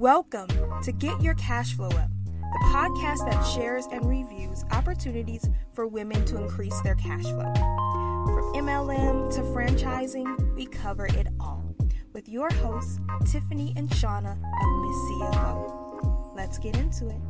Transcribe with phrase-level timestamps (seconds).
[0.00, 0.48] Welcome
[0.82, 6.24] to Get Your Cash Flow Up, the podcast that shares and reviews opportunities for women
[6.24, 7.52] to increase their cash flow.
[8.24, 11.76] From MLM to franchising, we cover it all.
[12.14, 14.96] With your hosts, Tiffany and Shauna of Miss
[15.36, 16.34] CFO.
[16.34, 17.20] Let's get into it.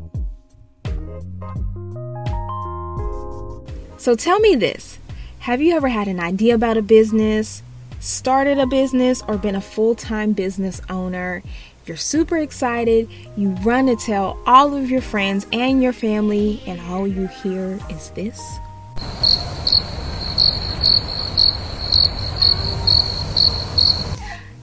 [3.96, 5.00] So tell me this
[5.40, 7.64] Have you ever had an idea about a business,
[7.98, 11.42] started a business, or been a full time business owner?
[11.90, 16.80] You're super excited, you run to tell all of your friends and your family, and
[16.82, 18.40] all you hear is this.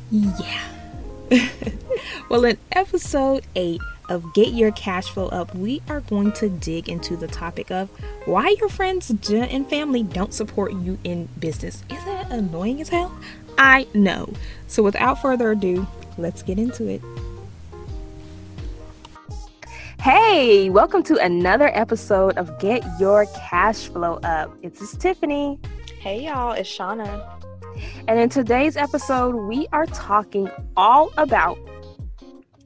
[0.09, 0.69] Yeah.
[2.29, 6.87] well, in episode 8 of Get Your Cash Flow Up, we are going to dig
[6.87, 7.89] into the topic of
[8.23, 11.83] why your friends and family don't support you in business.
[11.89, 13.13] Is that annoying as hell?
[13.57, 14.31] I know.
[14.67, 15.87] So, without further ado,
[16.17, 17.01] let's get into it.
[19.99, 24.55] Hey, welcome to another episode of Get Your Cash Flow Up.
[24.61, 25.59] It's this Tiffany.
[25.99, 27.27] Hey, y'all, it's Shauna.
[28.07, 31.57] And in today's episode, we are talking all about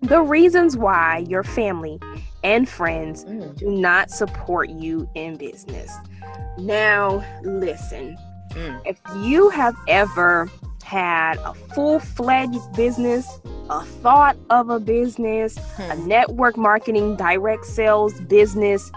[0.01, 1.99] the reasons why your family
[2.43, 3.55] and friends mm.
[3.57, 5.91] do not support you in business.
[6.57, 8.17] Now, listen,
[8.51, 8.81] mm.
[8.85, 10.49] if you have ever
[10.91, 13.39] had a full fledged business,
[13.69, 15.83] a thought of a business, hmm.
[15.83, 18.91] a network marketing, direct sales business,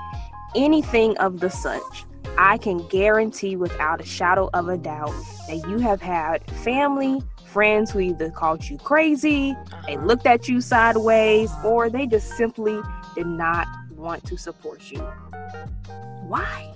[0.56, 2.04] anything of the such,
[2.36, 5.14] I can guarantee without a shadow of a doubt
[5.46, 9.82] that you have had family, friends who either called you crazy, uh-huh.
[9.86, 12.76] they looked at you sideways, or they just simply
[13.14, 14.98] did not want to support you.
[16.26, 16.74] Why?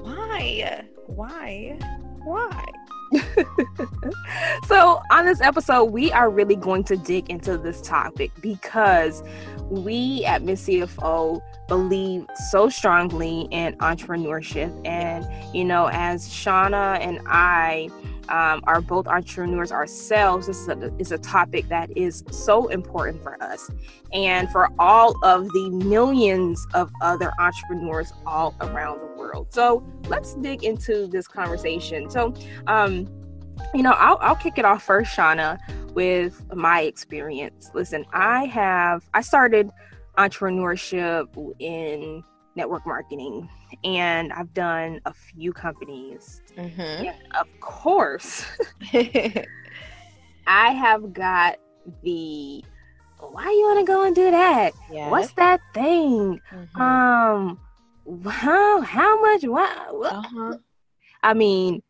[0.00, 0.82] Why?
[1.08, 1.78] Why?
[2.24, 2.64] Why?
[4.66, 9.22] so, on this episode, we are really going to dig into this topic because
[9.70, 14.72] we at Miss CFO believe so strongly in entrepreneurship.
[14.86, 17.90] And, you know, as Shauna and I
[18.28, 23.22] um, are both entrepreneurs ourselves, this is a, is a topic that is so important
[23.22, 23.70] for us
[24.12, 29.52] and for all of the millions of other entrepreneurs all around the world.
[29.52, 32.10] So let's dig into this conversation.
[32.10, 32.34] So,
[32.66, 33.08] um,
[33.74, 35.58] you know, I'll, I'll kick it off first, Shauna,
[35.94, 37.70] with my experience.
[37.74, 39.70] Listen, I have, I started
[40.18, 42.22] entrepreneurship in
[42.56, 43.48] network marketing
[43.84, 46.42] and I've done a few companies.
[46.56, 47.08] Mm-hmm.
[47.38, 48.44] Of course,
[50.46, 51.58] I have got
[52.02, 52.64] the
[53.18, 54.72] why you want to go and do that?
[54.88, 56.40] What's that thing?
[56.52, 56.80] Mm-hmm.
[56.80, 57.58] Um,
[58.26, 59.44] how how much?
[59.44, 60.12] What?
[60.12, 60.58] Uh-huh.
[61.22, 61.82] I mean,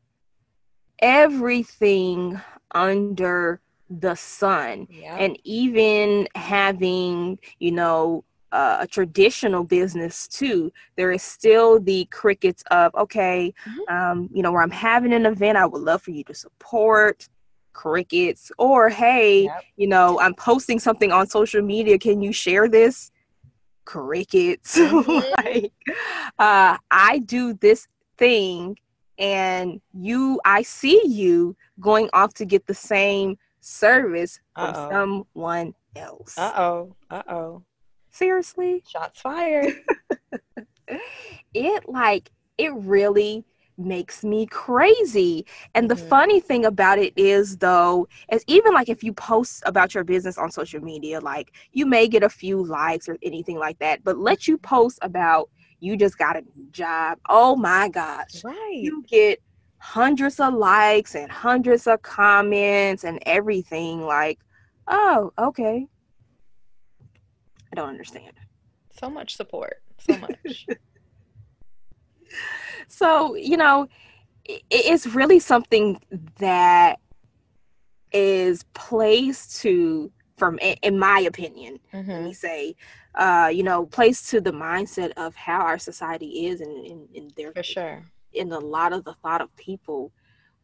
[1.00, 2.41] everything
[2.72, 3.60] under
[3.91, 5.16] the sun, yeah.
[5.16, 12.62] and even having you know uh, a traditional business too, there is still the crickets
[12.71, 13.95] of okay, mm-hmm.
[13.95, 17.29] um, you know, where I'm having an event, I would love for you to support
[17.77, 19.62] crickets or hey yep.
[19.77, 23.11] you know i'm posting something on social media can you share this
[23.85, 25.45] crickets mm-hmm.
[25.45, 25.71] like
[26.39, 27.87] uh i do this
[28.17, 28.75] thing
[29.19, 34.91] and you i see you going off to get the same service from Uh-oh.
[34.91, 37.62] someone else uh-oh uh-oh
[38.16, 39.72] seriously shots fired
[41.54, 43.44] it like it really
[43.78, 45.44] makes me crazy.
[45.75, 46.09] And the mm-hmm.
[46.09, 50.38] funny thing about it is though, is even like if you post about your business
[50.38, 54.19] on social media, like you may get a few likes or anything like that, but
[54.19, 55.50] let you post about
[55.81, 57.19] you just got a new job.
[57.28, 58.43] Oh my gosh.
[58.43, 58.81] Right.
[58.81, 59.41] You get
[59.78, 64.38] hundreds of likes and hundreds of comments and everything like,
[64.88, 65.87] oh, okay.
[67.76, 68.32] I don't understand.
[68.98, 69.82] So much support.
[69.98, 70.66] So much.
[72.88, 73.88] so you know
[74.70, 76.00] it's really something
[76.38, 76.98] that
[78.12, 82.11] is placed to from in my opinion mm-hmm.
[82.11, 82.75] let me say
[83.17, 87.31] uh you know placed to the mindset of how our society is and in, in,
[87.37, 88.02] their for sure
[88.32, 90.12] in a lot of the thought of people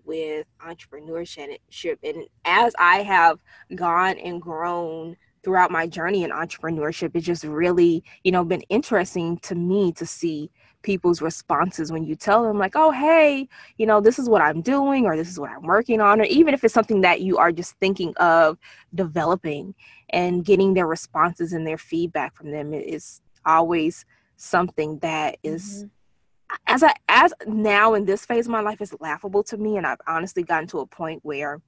[0.05, 3.39] with entrepreneurship and as i have
[3.75, 9.39] gone and grown throughout my journey in entrepreneurship it's just really you know been interesting
[9.39, 10.51] to me to see
[10.83, 13.49] people's responses when you tell them like oh hey
[13.79, 16.25] you know this is what i'm doing or this is what i'm working on or
[16.25, 18.59] even if it's something that you are just thinking of
[18.95, 19.75] developing
[20.11, 24.05] and getting their responses and their feedback from them is always
[24.37, 26.55] something that is, mm-hmm.
[26.67, 29.87] as i as now in this phase of my life is laughable to me and
[29.87, 31.61] i've honestly gotten to a point where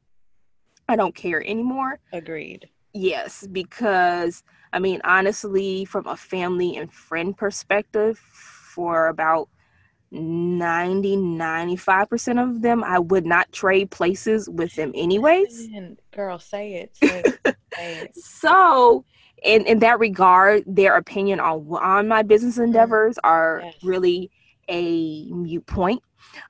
[0.88, 4.42] i don't care anymore agreed Yes, because
[4.72, 9.48] I mean, honestly, from a family and friend perspective, for about
[10.10, 15.68] 90 95% of them i would not trade places with them anyways
[16.14, 18.16] girl say it, say it, say it.
[18.16, 19.04] so
[19.42, 22.64] in in that regard their opinion on on my business mm-hmm.
[22.64, 23.74] endeavors are yes.
[23.82, 24.30] really
[24.68, 26.02] a mute point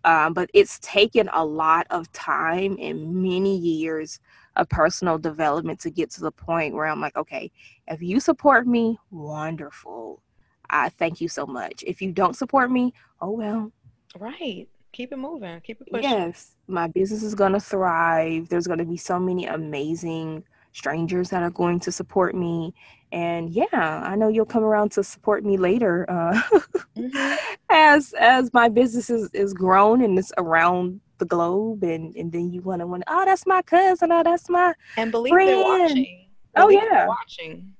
[0.04, 4.20] um, but it's taken a lot of time and many years
[4.56, 7.50] of personal development to get to the point where i'm like okay
[7.88, 10.22] if you support me wonderful
[10.70, 11.84] I thank you so much.
[11.86, 13.72] If you don't support me, oh well.
[14.18, 14.68] Right.
[14.92, 15.60] Keep it moving.
[15.60, 16.10] Keep it pushing.
[16.10, 16.52] Yes.
[16.68, 18.48] My business is going to thrive.
[18.48, 22.74] There's going to be so many amazing strangers that are going to support me.
[23.12, 26.42] And yeah, I know you'll come around to support me later uh,
[26.96, 27.34] mm-hmm.
[27.70, 32.50] as as my business is, is grown and it's around the globe and, and then
[32.52, 35.48] you want to want oh that's my cousin oh that's my and believe friend.
[35.48, 36.28] they're watching.
[36.56, 37.06] Oh yeah.
[37.06, 37.72] watching.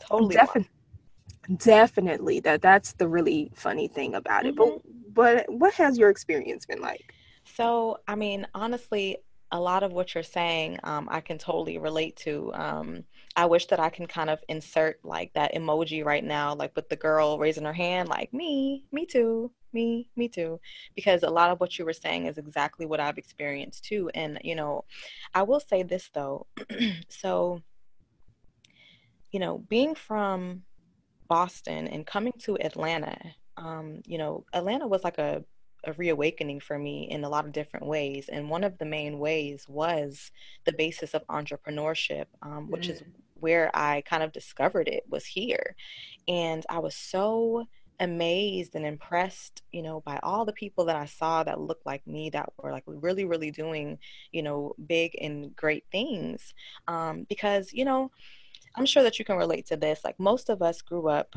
[0.00, 0.70] Totally definitely
[1.56, 4.54] definitely that that's the really funny thing about it.
[4.54, 4.76] Mm-hmm.
[5.14, 7.12] but but what has your experience been like?
[7.44, 9.18] So i mean honestly
[9.50, 13.04] a lot of what you're saying um, i can totally relate to um,
[13.38, 16.88] i wish that i can kind of insert like that emoji right now like with
[16.88, 20.58] the girl raising her hand like me me too me me too
[20.94, 24.38] because a lot of what you were saying is exactly what i've experienced too and
[24.42, 24.84] you know
[25.34, 26.46] i will say this though
[27.08, 27.60] so
[29.30, 30.62] you know being from
[31.28, 33.16] Boston and coming to Atlanta,
[33.56, 35.44] um, you know, Atlanta was like a,
[35.84, 38.28] a reawakening for me in a lot of different ways.
[38.28, 40.32] And one of the main ways was
[40.64, 42.92] the basis of entrepreneurship, um, which mm.
[42.92, 43.02] is
[43.40, 45.74] where I kind of discovered it was here.
[46.26, 47.66] And I was so
[48.00, 52.06] amazed and impressed, you know, by all the people that I saw that looked like
[52.06, 53.98] me that were like really, really doing,
[54.30, 56.54] you know, big and great things.
[56.86, 58.10] Um, because, you know,
[58.76, 60.00] I'm sure that you can relate to this.
[60.04, 61.34] Like most of us grew up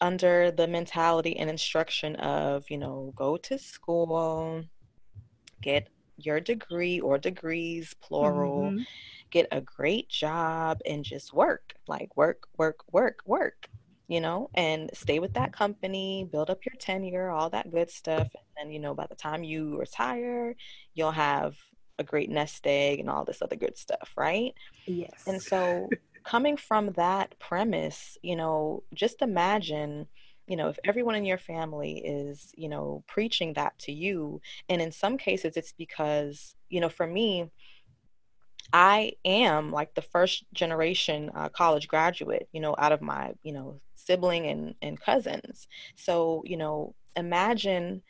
[0.00, 4.64] under the mentality and instruction of, you know, go to school,
[5.60, 8.82] get your degree or degrees, plural, mm-hmm.
[9.34, 11.74] Get a great job and just work.
[11.88, 13.68] Like work, work, work, work,
[14.06, 18.28] you know, and stay with that company, build up your tenure, all that good stuff.
[18.32, 20.54] And, then, you know, by the time you retire,
[20.94, 21.56] you'll have
[21.98, 24.54] a great nest egg and all this other good stuff, right?
[24.86, 25.24] Yes.
[25.26, 25.88] And so
[26.24, 30.06] coming from that premise, you know, just imagine,
[30.46, 34.80] you know, if everyone in your family is, you know, preaching that to you, and
[34.80, 37.50] in some cases it's because, you know, for me,
[38.72, 43.52] I am like the first generation uh, college graduate, you know, out of my, you
[43.52, 45.68] know, sibling and, and cousins.
[45.96, 48.02] So, you know, imagine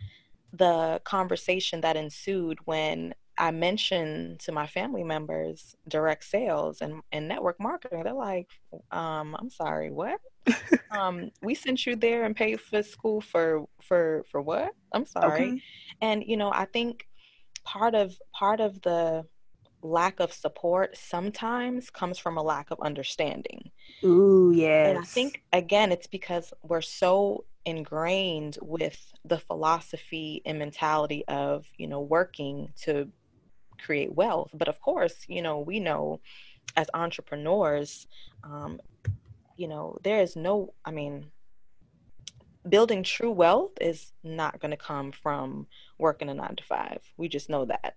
[0.53, 7.27] the conversation that ensued when I mentioned to my family members direct sales and, and
[7.27, 8.05] network marketing.
[8.05, 8.49] They're like,
[8.93, 10.21] um, I'm sorry, what?
[10.91, 14.73] um, we sent you there and paid for school for for for what?
[14.93, 15.47] I'm sorry.
[15.49, 15.63] Okay.
[16.01, 17.09] And you know, I think
[17.65, 19.25] part of part of the
[19.85, 23.71] lack of support sometimes comes from a lack of understanding.
[24.05, 24.89] Ooh, yes.
[24.89, 31.67] And I think again it's because we're so ingrained with the philosophy and mentality of,
[31.77, 33.09] you know, working to
[33.79, 34.51] create wealth.
[34.55, 36.21] But of course, you know, we know
[36.77, 38.07] as entrepreneurs,
[38.43, 38.81] um,
[39.57, 41.31] you know, there is no, I mean,
[42.69, 45.67] building true wealth is not going to come from
[45.99, 47.01] working a nine to five.
[47.17, 47.97] We just know that.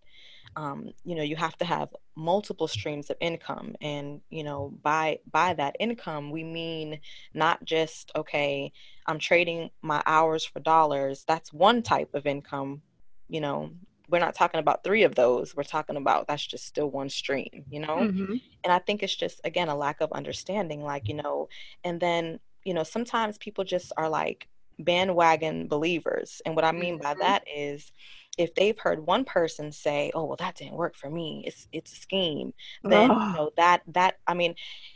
[0.55, 5.19] Um, you know, you have to have multiple streams of income, and you know, by
[5.31, 6.99] by that income, we mean
[7.33, 8.71] not just okay,
[9.05, 11.25] I'm trading my hours for dollars.
[11.27, 12.81] That's one type of income.
[13.29, 13.71] You know,
[14.09, 17.65] we're not talking about three of those we're talking about that's just still one stream
[17.69, 18.35] you know mm-hmm.
[18.63, 21.49] and i think it's just again a lack of understanding like you know
[21.83, 24.47] and then you know sometimes people just are like
[24.79, 26.41] bandwagon believers.
[26.45, 27.03] And what i mean mm-hmm.
[27.03, 27.91] by that is
[28.37, 31.43] if they've heard one person say oh well that didn't work for me.
[31.45, 32.53] It's it's a scheme
[32.83, 34.55] then you know that that i mean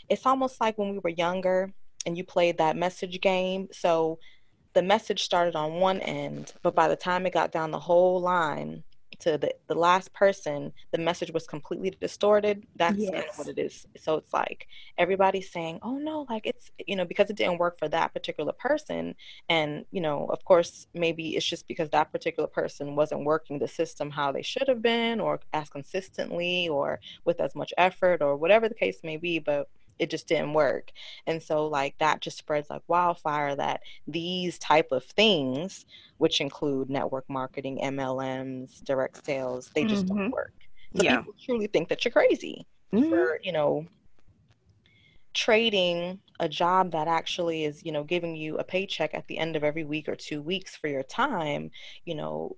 [0.10, 1.74] it's almost like when we were younger
[2.06, 3.68] and you played that message game.
[3.72, 4.20] So
[4.74, 8.22] the message started on one end but by the time it got down the whole
[8.22, 8.84] line
[9.22, 12.66] to the, the last person, the message was completely distorted.
[12.76, 13.38] That's yes.
[13.38, 13.88] what it is.
[13.98, 17.80] So it's like everybody's saying, oh no, like it's, you know, because it didn't work
[17.80, 19.16] for that particular person.
[19.50, 23.68] And, you know, of course, maybe it's just because that particular person wasn't working the
[23.68, 28.36] system how they should have been or as consistently or with as much effort or
[28.36, 29.40] whatever the case may be.
[29.40, 29.70] But
[30.00, 30.92] it just didn't work
[31.28, 35.86] and so like that just spreads like wildfire that these type of things
[36.18, 40.18] which include network marketing mlms direct sales they just mm-hmm.
[40.18, 40.54] don't work
[40.96, 41.18] so yeah.
[41.18, 43.10] people truly think that you're crazy mm-hmm.
[43.10, 43.86] for you know
[45.34, 49.56] trading a job that actually is you know giving you a paycheck at the end
[49.56, 51.72] of every week or two weeks for your time
[52.04, 52.56] you know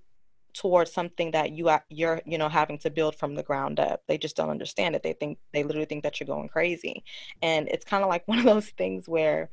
[0.54, 4.04] towards something that you you're you know having to build from the ground up.
[4.08, 5.04] They just don't understand it.
[5.04, 7.04] They think they literally think that you're going crazy.
[7.42, 9.50] And it's kind of like one of those things where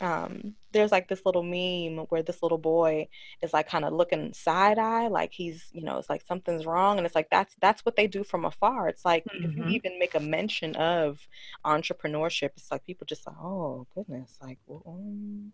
[0.00, 3.08] um, there's like this little meme where this little boy
[3.42, 6.98] is like kind of looking side eye like he's you know it's like something's wrong
[6.98, 9.44] and it's like that's that's what they do from afar it's like mm-hmm.
[9.44, 9.70] if you mm-hmm.
[9.70, 11.26] even make a mention of
[11.64, 15.52] entrepreneurship it's like people just like oh goodness like well, um,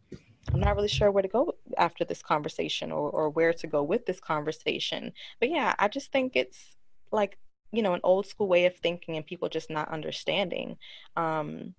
[0.52, 3.82] i'm not really sure where to go after this conversation or, or where to go
[3.82, 6.74] with this conversation but yeah i just think it's
[7.12, 7.38] like
[7.70, 10.76] you know an old school way of thinking and people just not understanding
[11.16, 11.74] um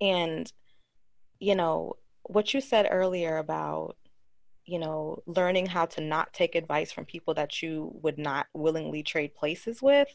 [0.00, 0.52] and
[1.38, 1.96] you know,
[2.28, 3.96] what you said earlier about,
[4.64, 9.02] you know, learning how to not take advice from people that you would not willingly
[9.02, 10.08] trade places with,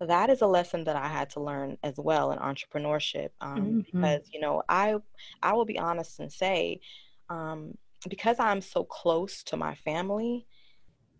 [0.00, 3.30] that is a lesson that I had to learn as well in entrepreneurship.
[3.40, 4.00] Um, mm-hmm.
[4.00, 4.96] Because, you know, I
[5.42, 6.80] I will be honest and say,
[7.28, 7.76] um,
[8.08, 10.46] because I'm so close to my family,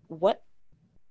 [0.09, 0.43] what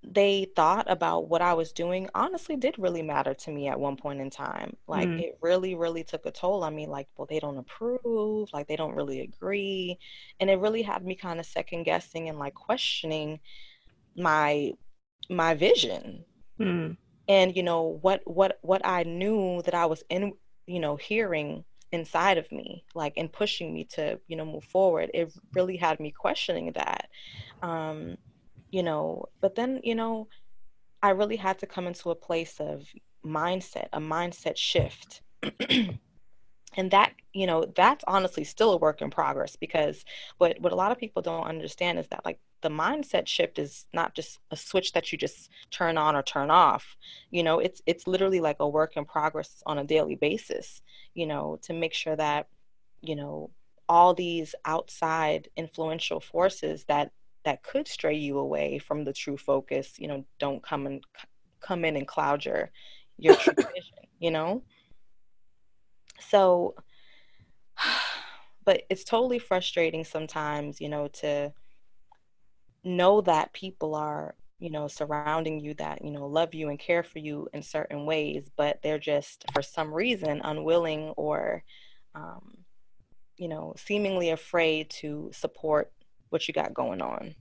[0.03, 3.97] they thought about what I was doing honestly did really matter to me at one
[3.97, 4.75] point in time.
[4.87, 5.19] Like mm.
[5.19, 6.87] it really, really took a toll on me.
[6.87, 9.99] Like, well, they don't approve, like they don't really agree.
[10.39, 13.39] And it really had me kind of second guessing and like questioning
[14.15, 14.71] my
[15.29, 16.23] my vision.
[16.59, 16.97] Mm.
[17.27, 20.33] And you know, what what what I knew that I was in,
[20.65, 25.11] you know, hearing inside of me, like and pushing me to, you know, move forward.
[25.13, 27.09] It really had me questioning that.
[27.61, 28.17] Um
[28.69, 30.27] you know, but then, you know,
[31.01, 32.87] I really had to come into a place of
[33.25, 35.21] mindset, a mindset shift.
[36.77, 40.05] and that you know that's honestly still a work in progress because
[40.37, 43.85] what what a lot of people don't understand is that like the mindset shift is
[43.93, 46.97] not just a switch that you just turn on or turn off
[47.31, 50.81] you know it's it's literally like a work in progress on a daily basis
[51.13, 52.47] you know to make sure that
[53.01, 53.49] you know
[53.87, 57.11] all these outside influential forces that
[57.45, 61.03] that could stray you away from the true focus you know don't come and
[61.61, 62.71] come in and cloud your
[63.17, 64.63] your true vision you know?
[66.19, 66.75] So
[68.65, 71.51] but it's totally frustrating sometimes you know to
[72.83, 77.03] know that people are you know surrounding you that you know love you and care
[77.03, 81.63] for you in certain ways but they're just for some reason unwilling or
[82.15, 82.57] um,
[83.37, 85.91] you know seemingly afraid to support
[86.29, 87.35] what you got going on.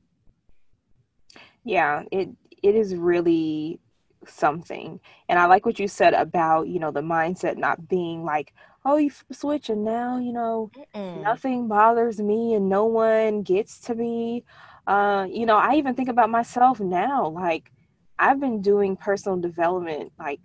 [1.65, 2.31] Yeah, it
[2.63, 3.81] it is really
[4.27, 5.01] something.
[5.29, 8.53] And I like what you said about, you know, the mindset not being like,
[8.85, 11.23] oh, you switch and now, you know, Mm-mm.
[11.23, 14.45] nothing bothers me and no one gets to me.
[14.87, 17.71] Uh, you know, I even think about myself now, like
[18.19, 20.41] I've been doing personal development like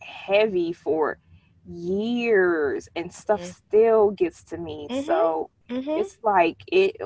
[0.00, 1.18] heavy for
[1.66, 3.50] years and stuff mm-hmm.
[3.50, 4.88] still gets to me.
[4.90, 5.06] Mm-hmm.
[5.06, 5.90] So mm-hmm.
[5.90, 6.96] it's like it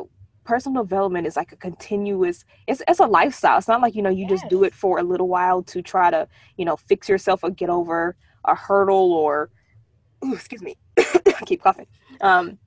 [0.46, 4.10] personal development is like a continuous it's, it's a lifestyle it's not like you know
[4.10, 4.30] you yes.
[4.40, 6.26] just do it for a little while to try to
[6.56, 9.50] you know fix yourself or get over a hurdle or
[10.24, 11.88] ooh, excuse me I keep coughing
[12.20, 12.58] um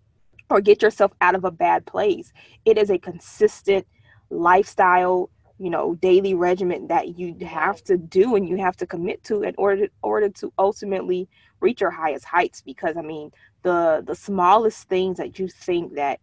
[0.50, 2.34] or get yourself out of a bad place
[2.66, 3.88] it is a consistent
[4.30, 9.24] lifestyle you know daily regimen that you have to do and you have to commit
[9.24, 11.28] to in order to, order to ultimately
[11.62, 13.32] reach your highest heights because i mean
[13.64, 16.20] the the smallest things that you think that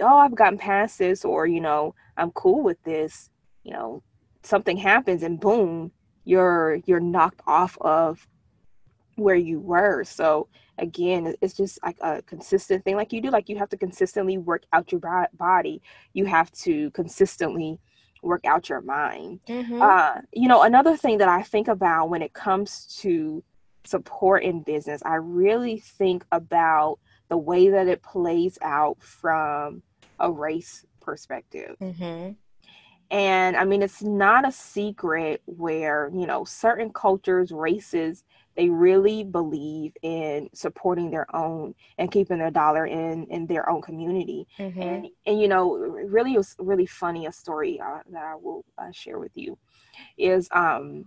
[0.00, 3.30] oh, I've gotten past this, or, you know, I'm cool with this,
[3.62, 4.02] you know,
[4.42, 5.92] something happens and boom,
[6.24, 8.26] you're you're knocked off of
[9.16, 10.04] where you were.
[10.04, 13.30] So again, it's just like a consistent thing like you do.
[13.30, 15.00] Like you have to consistently work out your
[15.34, 15.82] body.
[16.12, 17.78] You have to consistently
[18.22, 19.40] work out your mind.
[19.48, 19.80] Mm-hmm.
[19.80, 23.42] Uh, you know, another thing that I think about when it comes to
[23.84, 29.82] support in business, I really think about the way that it plays out from
[30.20, 31.76] a race perspective.
[31.80, 32.32] Mm-hmm.
[33.12, 38.22] And I mean, it's not a secret where, you know, certain cultures, races,
[38.56, 43.80] they really believe in supporting their own and keeping their dollar in in their own
[43.80, 44.46] community.
[44.58, 44.82] Mm-hmm.
[44.82, 47.26] And and you know, really, was really funny.
[47.26, 49.56] A story uh, that I will uh, share with you
[50.18, 51.06] is um,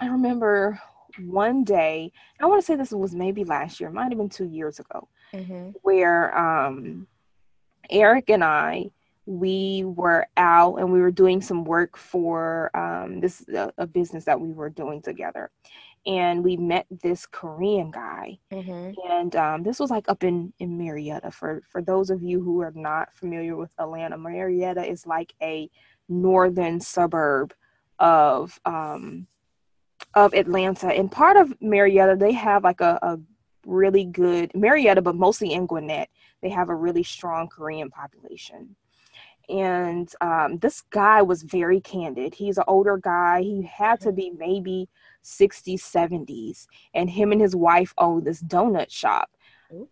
[0.00, 0.80] I remember
[1.20, 2.12] one day.
[2.40, 3.90] I want to say this was maybe last year.
[3.90, 5.70] Might have been two years ago, mm-hmm.
[5.82, 7.06] where um,
[7.90, 8.90] Eric and I,
[9.26, 14.24] we were out and we were doing some work for um, this a, a, business
[14.26, 15.50] that we were doing together,
[16.06, 18.92] and we met this Korean guy, mm-hmm.
[19.10, 21.30] and um, this was like up in in Marietta.
[21.30, 25.70] For for those of you who are not familiar with Atlanta, Marietta is like a
[26.08, 27.54] northern suburb
[27.98, 29.26] of um,
[30.14, 30.88] of Atlanta.
[30.88, 33.18] And part of Marietta, they have like a, a
[33.66, 36.08] really good Marietta, but mostly in Gwinnett,
[36.44, 38.76] they have a really strong Korean population.
[39.48, 42.34] And um, this guy was very candid.
[42.34, 43.40] He's an older guy.
[43.40, 44.90] He had to be maybe
[45.24, 46.66] 60s, 70s.
[46.92, 49.30] And him and his wife own this donut shop.
[49.72, 49.88] Ooh.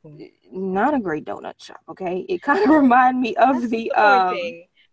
[0.52, 2.26] Not a great donut shop, okay?
[2.28, 3.90] It kind of reminded me of the.
[3.92, 4.36] Um,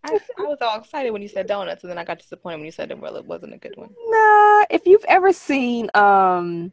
[0.05, 2.65] I, I, was all excited when you said donuts, and then I got disappointed when
[2.65, 2.97] you said it.
[2.97, 3.89] Well, it wasn't a good one.
[4.07, 6.71] Nah, if you've ever seen um,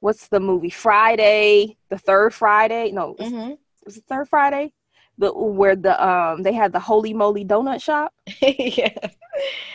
[0.00, 2.92] what's the movie Friday, the third Friday?
[2.92, 3.54] No, mm-hmm.
[3.86, 4.72] Was it third Friday?
[5.18, 8.12] The where the um they had the holy moly donut shop.
[8.42, 9.08] yeah, it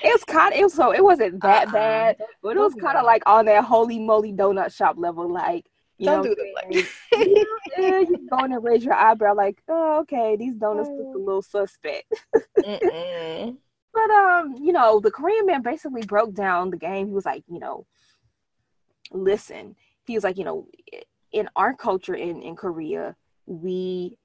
[0.03, 1.74] was kind of it was so it wasn't that uh-uh.
[1.74, 5.65] bad, but it was kind of like on that holy moly donut shop level, like.
[5.98, 6.53] You Don't know do that.
[6.56, 7.44] Like, yeah,
[7.77, 11.18] yeah, you go in and raise your eyebrow, like, oh, okay, these donuts look a
[11.20, 12.12] little suspect.
[13.94, 17.08] But um, you know, the Korean man basically broke down the game.
[17.08, 17.86] He was like, you know,
[19.12, 19.75] listen,
[20.06, 20.68] he was like, you know,
[21.32, 23.15] in our culture in, in Korea,
[23.51, 24.17] we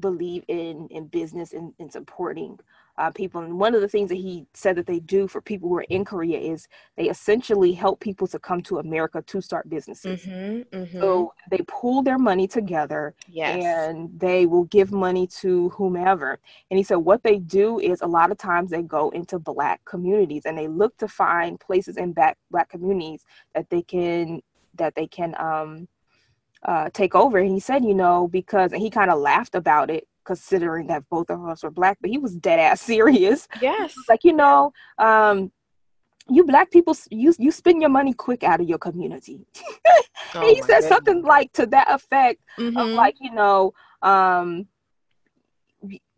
[0.00, 2.58] believe in in business and in supporting
[2.98, 3.40] uh, people.
[3.40, 5.86] And one of the things that he said that they do for people who are
[5.88, 10.22] in Korea is they essentially help people to come to America to start businesses.
[10.22, 11.00] Mm-hmm, mm-hmm.
[11.00, 13.64] So they pool their money together yes.
[13.64, 16.38] and they will give money to whomever.
[16.70, 19.82] And he said what they do is a lot of times they go into black
[19.84, 24.42] communities and they look to find places in black black communities that they can
[24.74, 25.88] that they can um,
[26.64, 27.38] uh, take over.
[27.38, 31.08] And he said, you know, because and he kind of laughed about it, considering that
[31.08, 33.48] both of us were black, but he was dead ass serious.
[33.60, 35.50] Yes, like you know, um,
[36.28, 39.46] you black people, you you spend your money quick out of your community.
[40.34, 40.88] oh he said goodness.
[40.88, 42.76] something like to that effect mm-hmm.
[42.76, 43.72] of like you know.
[44.02, 44.66] Um,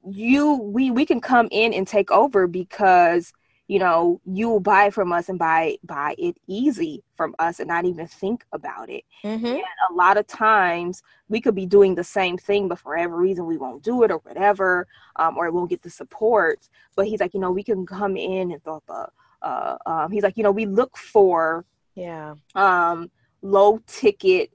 [0.06, 3.32] you we we can come in and take over because
[3.66, 7.68] you know you will buy from us and buy buy it easy from us and
[7.68, 9.04] not even think about it.
[9.23, 9.47] Mm-hmm.
[9.47, 13.19] and a lot of times we could be doing the same thing but for every
[13.19, 14.86] reason we won't do it or whatever
[15.17, 16.69] um, or it won't get the support.
[16.97, 19.08] But he's like you know we can come in and thought the
[19.43, 22.34] uh, um, he's like you know we look for yeah.
[22.54, 23.10] um
[23.43, 24.50] low ticket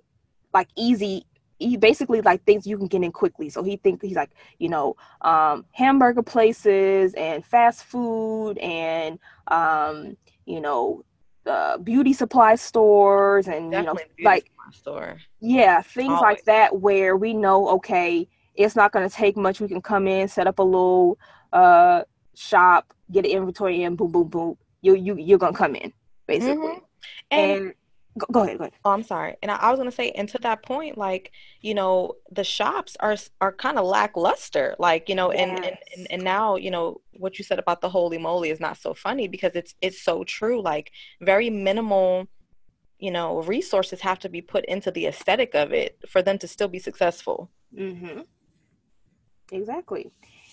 [0.53, 1.25] like easy
[1.59, 3.49] he basically like things you can get in quickly.
[3.49, 9.19] So he thinks he's like, you know, um, hamburger places and fast food and
[9.49, 11.03] um, you know,
[11.45, 15.17] uh, beauty supply stores and Definitely you know, like store.
[15.41, 16.21] Yeah, things Always.
[16.21, 19.59] like that where we know okay, it's not going to take much.
[19.59, 21.19] We can come in, set up a little
[21.51, 22.03] uh
[22.35, 24.57] shop, get an inventory in, boom, boom, boom.
[24.81, 25.91] You you you're gonna come in
[26.29, 26.55] basically.
[26.55, 26.85] Mm-hmm.
[27.31, 27.73] And, and
[28.17, 28.73] Go, go, ahead, go ahead.
[28.83, 29.35] Oh, I'm sorry.
[29.41, 32.97] And I, I, was gonna say, and to that point, like you know, the shops
[32.99, 34.75] are are kind of lackluster.
[34.79, 35.41] Like you know, yes.
[35.41, 38.77] and, and and now you know what you said about the holy moly is not
[38.77, 40.61] so funny because it's it's so true.
[40.61, 40.91] Like
[41.21, 42.27] very minimal,
[42.97, 46.47] you know, resources have to be put into the aesthetic of it for them to
[46.47, 47.49] still be successful.
[47.77, 48.21] Mm-hmm.
[49.51, 50.11] Exactly.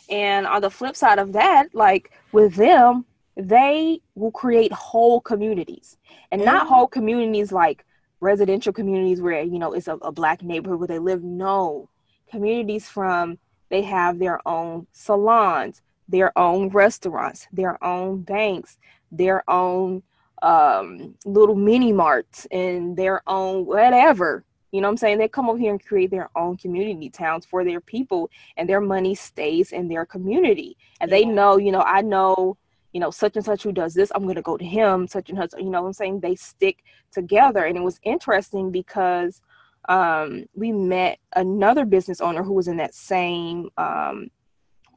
[0.09, 3.07] And on the flip side of that, like with them,
[3.37, 5.99] they will create whole communities.
[6.31, 6.51] And mm-hmm.
[6.51, 7.85] not whole communities like
[8.21, 11.23] residential communities where you know it's a, a black neighborhood where they live.
[11.23, 11.89] No.
[12.31, 18.79] Communities from they have their own salons their own restaurants their own banks
[19.11, 20.03] their own
[20.43, 24.45] um, little mini marts and their own whatever.
[24.71, 25.19] You know what i'm saying?
[25.19, 28.81] They come over here and create their own community towns for their people and their
[28.81, 30.77] money stays in their community.
[31.01, 31.19] And yeah.
[31.19, 32.57] they know you know i know
[32.97, 35.29] you know, such and such who does this, I'm going to go to him, such
[35.29, 36.21] and such, you know I'm saying?
[36.21, 36.83] They stick
[37.13, 37.67] together.
[37.67, 39.43] And it was interesting because
[39.91, 44.29] um, we met another business owner who was in that same um,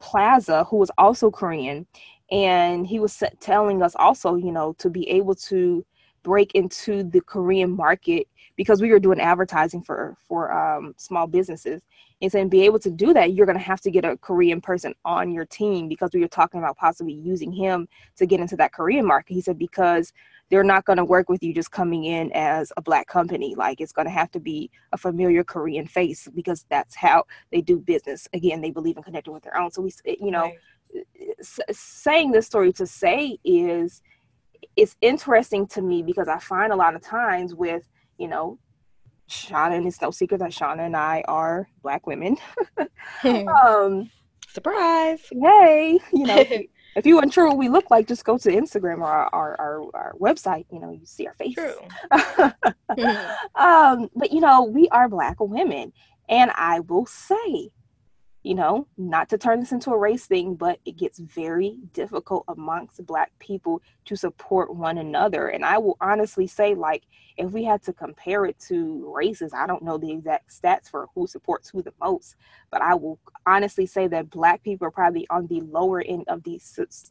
[0.00, 1.86] plaza who was also Korean.
[2.30, 5.84] And he was telling us also, you know, to be able to
[6.22, 8.28] break into the Korean market
[8.60, 11.80] because we were doing advertising for for um, small businesses.
[12.20, 14.60] And saying be able to do that you're going to have to get a korean
[14.60, 18.56] person on your team because we were talking about possibly using him to get into
[18.56, 19.32] that korean market.
[19.32, 20.12] He said because
[20.50, 23.54] they're not going to work with you just coming in as a black company.
[23.54, 27.62] Like it's going to have to be a familiar korean face because that's how they
[27.62, 28.28] do business.
[28.34, 29.70] Again they believe in connecting with their own.
[29.70, 30.52] So we you know
[30.94, 31.06] right.
[31.38, 34.02] s- saying this story to say is
[34.76, 38.58] it's interesting to me because i find a lot of times with you know
[39.28, 42.36] Shauna, and it's no secret that Shauna and I are black women.
[43.24, 44.10] um,
[44.52, 45.20] Surprise!
[45.30, 46.44] Hey, you know,
[46.96, 49.60] if you want to what we look like, just go to Instagram or our, our,
[49.60, 50.66] our, our website.
[50.72, 51.54] You know, you see our face.
[51.54, 51.76] True.
[53.54, 55.92] um, but you know, we are black women,
[56.28, 57.70] and I will say,
[58.42, 62.44] you know, not to turn this into a race thing, but it gets very difficult
[62.48, 65.48] amongst Black people to support one another.
[65.48, 67.02] And I will honestly say, like,
[67.36, 71.08] if we had to compare it to races, I don't know the exact stats for
[71.14, 72.36] who supports who the most,
[72.70, 76.42] but I will honestly say that Black people are probably on the lower end of
[76.42, 76.60] the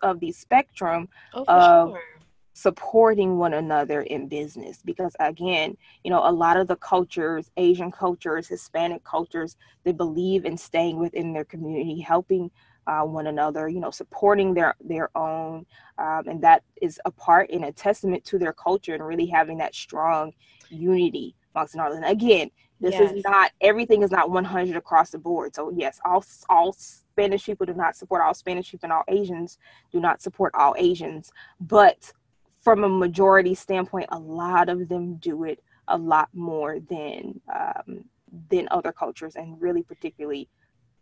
[0.02, 2.19] of the spectrum oh, of sure
[2.60, 7.90] supporting one another in business because again you know a lot of the cultures asian
[7.90, 12.52] cultures hispanic cultures they believe in staying within their community helping
[12.88, 15.66] uh, one another you know supporting their their own
[16.00, 19.58] um, and that is a part and a testament to their culture and really having
[19.58, 20.34] that strong
[20.70, 22.04] unity amongst Northern.
[22.04, 23.12] Again, this yes.
[23.12, 25.54] is not everything is not 100 across the board.
[25.54, 29.58] So yes, all all Spanish people do not support all Spanish people, and all Asians
[29.92, 31.32] do not support all Asians.
[31.60, 32.14] But
[32.62, 38.06] from a majority standpoint, a lot of them do it a lot more than um,
[38.50, 40.50] than other cultures, and really particularly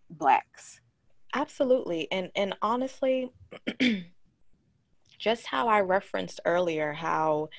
[0.10, 0.82] blacks.
[1.34, 3.32] Absolutely, and and honestly,
[5.18, 7.50] just how I referenced earlier, how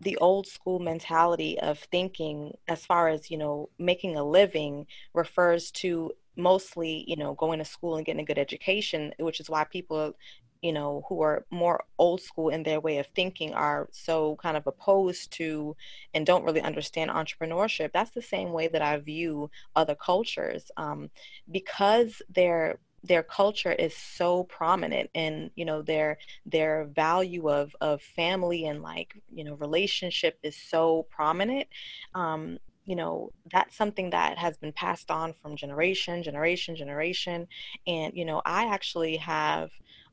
[0.00, 5.70] the old school mentality of thinking as far as you know making a living refers
[5.70, 9.64] to mostly you know going to school and getting a good education which is why
[9.64, 10.14] people
[10.62, 14.56] you know, who are more old school in their way of thinking are so kind
[14.56, 15.76] of opposed to
[16.14, 17.92] and don't really understand entrepreneurship.
[17.92, 21.10] That's the same way that I view other cultures um,
[21.50, 28.02] because their their culture is so prominent and you know their their value of of
[28.02, 31.66] family and like you know relationship is so prominent
[32.14, 37.46] um, you know that's something that has been passed on from generation generation generation
[37.86, 39.70] and you know i actually have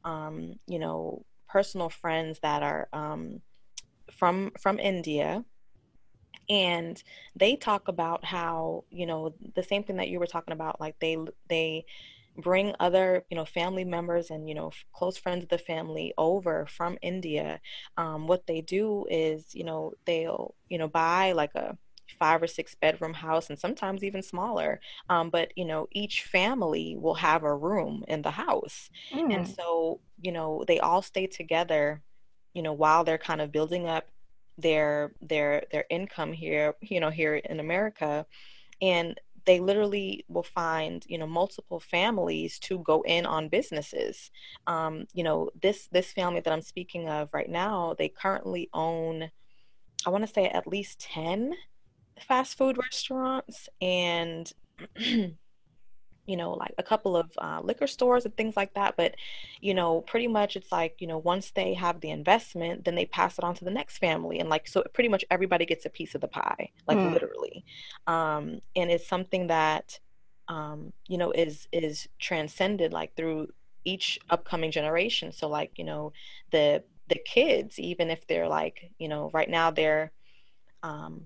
[0.07, 3.41] um, you know, personal friends that are um,
[4.09, 5.43] from from India,
[6.49, 7.03] and
[7.35, 10.95] they talk about how you know the same thing that you were talking about, like
[11.01, 11.17] they
[11.49, 11.85] they
[12.37, 16.65] bring other you know family members and you know close friends of the family over
[16.67, 17.59] from India.
[17.97, 21.77] Um, what they do is you know they'll you know buy like a
[22.19, 24.79] five or six bedroom house and sometimes even smaller.
[25.09, 28.89] Um, but you know each family will have a room in the house.
[29.13, 29.35] Mm.
[29.35, 32.01] and so you know they all stay together
[32.53, 34.07] you know while they're kind of building up
[34.57, 38.25] their their their income here you know here in america.
[38.81, 44.29] And they literally will find you know multiple families to go in on businesses.
[44.67, 49.31] Um, you know this this family that i'm speaking of right now they currently own
[50.05, 51.53] i want to say at least 10
[52.21, 54.51] fast food restaurants and
[56.27, 59.15] you know like a couple of uh, liquor stores and things like that but
[59.61, 63.05] you know pretty much it's like you know once they have the investment then they
[63.05, 65.89] pass it on to the next family and like so pretty much everybody gets a
[65.89, 67.11] piece of the pie like mm.
[67.11, 67.65] literally
[68.05, 69.99] um, and it's something that
[70.49, 73.47] um, you know is is transcended like through
[73.85, 76.11] each upcoming generation so like you know
[76.51, 80.11] the the kids even if they're like you know right now they're
[80.83, 81.25] um,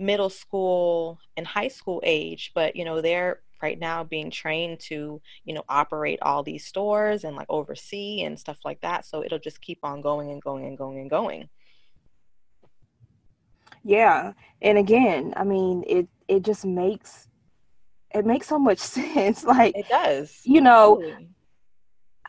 [0.00, 5.20] middle school and high school age, but you know, they're right now being trained to,
[5.44, 9.04] you know, operate all these stores and like oversee and stuff like that.
[9.04, 11.48] So it'll just keep on going and going and going and going.
[13.84, 14.32] Yeah.
[14.62, 17.28] And again, I mean, it it just makes
[18.14, 19.44] it makes so much sense.
[19.44, 20.40] like it does.
[20.44, 21.02] You know,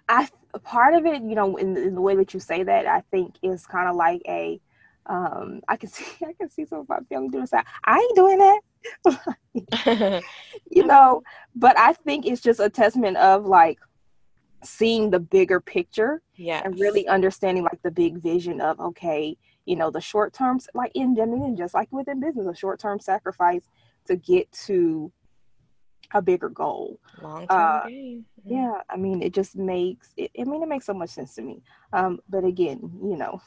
[0.10, 0.28] I
[0.64, 3.36] part of it, you know, in, in the way that you say that, I think
[3.42, 4.60] is kind of like a
[5.12, 7.67] um, I can see I can see some of my family doing that.
[7.84, 8.62] I ain't doing that.
[10.71, 11.21] you know,
[11.56, 13.78] but I think it's just a testament of like
[14.63, 19.76] seeing the bigger picture yeah and really understanding like the big vision of okay you
[19.76, 23.00] know the short terms like in I mean, just like within business a short term
[23.00, 23.63] sacrifice
[24.06, 25.12] to get to
[26.13, 28.19] a bigger goal long term uh, mm-hmm.
[28.45, 31.41] yeah i mean it just makes it, i mean it makes so much sense to
[31.41, 33.41] me um but again you know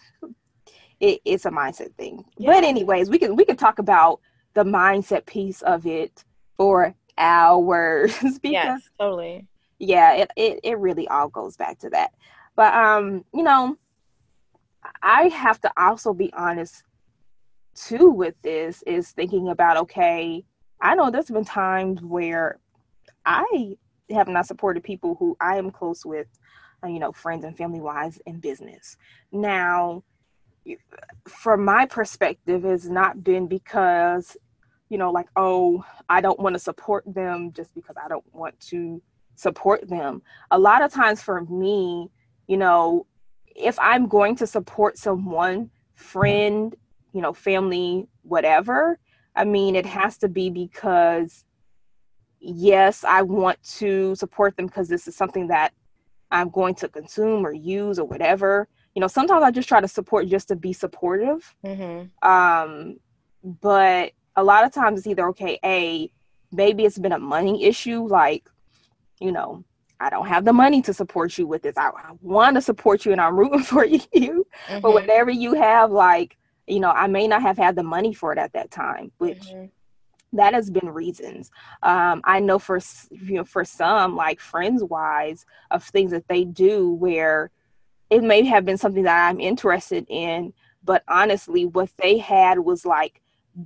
[1.04, 2.24] it, it's a mindset thing.
[2.38, 2.52] Yeah.
[2.52, 4.20] But anyways, we can we can talk about
[4.54, 6.24] the mindset piece of it
[6.56, 9.46] for hours because yes, totally.
[9.78, 12.12] Yeah, it, it it really all goes back to that.
[12.56, 13.76] But um, you know,
[15.02, 16.82] I have to also be honest
[17.74, 20.42] too with this is thinking about okay,
[20.80, 22.58] I know there's been times where
[23.26, 23.76] I
[24.10, 26.28] have not supported people who I am close with,
[26.82, 28.96] uh, you know, friends and family wise in business.
[29.32, 30.02] Now,
[31.28, 34.36] from my perspective has not been because
[34.88, 38.58] you know like oh i don't want to support them just because i don't want
[38.60, 39.02] to
[39.34, 42.10] support them a lot of times for me
[42.46, 43.06] you know
[43.56, 46.76] if i'm going to support someone friend
[47.12, 48.98] you know family whatever
[49.36, 51.44] i mean it has to be because
[52.44, 55.72] yes, I want to support them because this is something that
[56.30, 58.68] I'm going to consume or use or whatever.
[58.94, 61.54] You know, sometimes I just try to support just to be supportive.
[61.64, 62.28] Mm-hmm.
[62.28, 62.98] Um,
[63.42, 66.10] but a lot of times it's either okay, a
[66.52, 68.48] maybe it's been a money issue, like,
[69.20, 69.64] you know,
[70.00, 71.76] I don't have the money to support you with this.
[71.76, 73.98] I, I want to support you and I'm rooting for you.
[74.12, 74.80] Mm-hmm.
[74.80, 78.32] But whatever you have, like, you know, I may not have had the money for
[78.32, 79.66] it at that time, which mm-hmm
[80.34, 81.50] that has been reasons
[81.82, 82.78] um, i know for
[83.10, 87.50] you know for some like friends wise of things that they do where
[88.14, 90.52] it may have been something that i'm interested in
[90.84, 93.20] but honestly what they had was like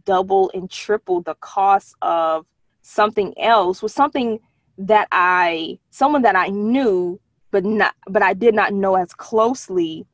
[0.04, 2.46] double and triple the cost of
[2.82, 4.40] something else was something
[4.78, 10.06] that i someone that i knew but not but i did not know as closely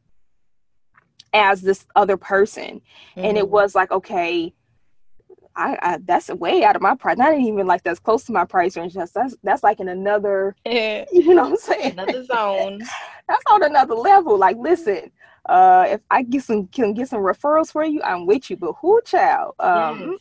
[1.33, 3.25] as this other person mm-hmm.
[3.25, 3.53] and it mm-hmm.
[3.53, 4.53] was like okay
[5.57, 7.17] I, I, that's way out of my price.
[7.17, 8.95] Not even like that's close to my price range.
[8.95, 11.93] That's that's, that's like in another, you know what I'm saying?
[11.93, 12.81] Another zone.
[13.29, 14.37] that's on another level.
[14.39, 15.11] Like, listen,
[15.47, 18.57] uh, if I get some can get some referrals for you, I'm with you.
[18.57, 19.55] But who, child?
[19.59, 20.19] Um,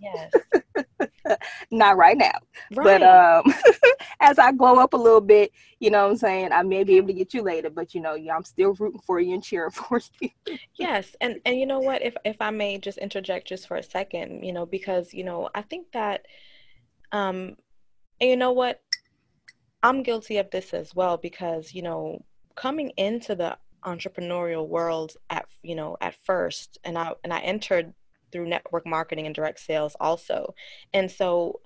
[0.00, 0.32] yes.
[0.74, 1.38] yes.
[1.70, 2.32] not right now.
[2.74, 3.00] Right.
[3.00, 3.54] But um,
[4.20, 6.96] as I glow up a little bit, you know what I'm saying, I may be
[6.96, 7.68] able to get you later.
[7.68, 10.30] But you know, yeah, I'm still rooting for you and cheering for you.
[10.74, 12.02] yes, and and you know what?
[12.02, 15.50] If if I may just interject just for a second, you know, because you know,
[15.54, 16.26] I think that,
[17.12, 17.56] um,
[18.20, 18.80] and you know what,
[19.82, 25.46] I'm guilty of this as well because you know, coming into the entrepreneurial world at
[25.62, 27.92] you know at first and i and i entered
[28.30, 30.54] through network marketing and direct sales also
[30.94, 31.60] and so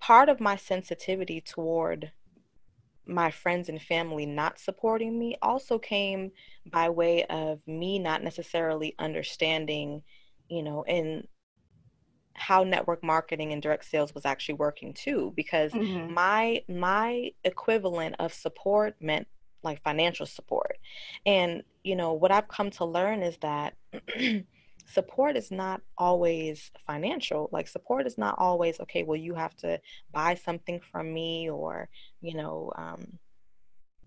[0.00, 2.12] part of my sensitivity toward
[3.06, 6.30] my friends and family not supporting me also came
[6.70, 10.02] by way of me not necessarily understanding
[10.48, 11.26] you know in
[12.34, 16.12] how network marketing and direct sales was actually working too because mm-hmm.
[16.12, 19.26] my my equivalent of support meant
[19.62, 20.78] like financial support.
[21.26, 23.74] And, you know, what I've come to learn is that
[24.86, 27.48] support is not always financial.
[27.52, 29.80] Like, support is not always, okay, well, you have to
[30.12, 31.88] buy something from me or,
[32.20, 33.18] you know, um,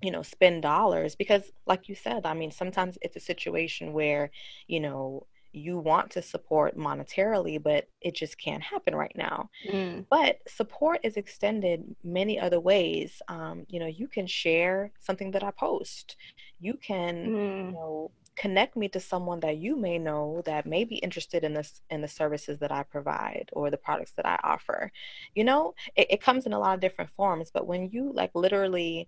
[0.02, 4.32] you know, spend dollars because, like you said, I mean, sometimes it's a situation where,
[4.68, 9.50] you know, you want to support monetarily, but it just can't happen right now.
[9.70, 10.06] Mm.
[10.10, 13.22] But support is extended many other ways.
[13.28, 16.16] Um, you know, you can share something that I post.
[16.60, 17.66] You can, mm.
[17.68, 21.54] you know, connect me to someone that you may know that may be interested in
[21.54, 24.92] this in the services that I provide or the products that I offer.
[25.36, 28.32] You know, it, it comes in a lot of different forms, but when you like
[28.34, 29.08] literally,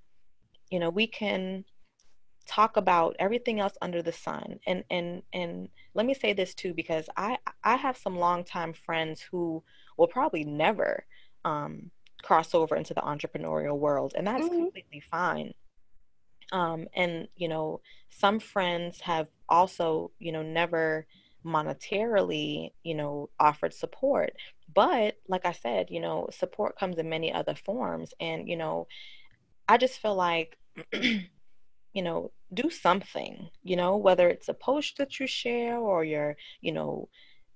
[0.69, 1.65] you know, we can
[2.45, 6.73] talk about everything else under the sun and and and let me say this too
[6.73, 9.63] because i i have some longtime friends who
[9.97, 11.05] will probably never
[11.43, 14.63] um, cross over into the entrepreneurial world and that's mm-hmm.
[14.63, 15.53] completely fine
[16.51, 21.05] um, and you know some friends have also you know never
[21.45, 24.33] monetarily you know offered support
[24.73, 28.87] but like i said you know support comes in many other forms and you know
[29.67, 30.57] i just feel like
[31.95, 36.35] you know, do something, you know, whether it's a post that you share or you're,
[36.59, 37.07] you know,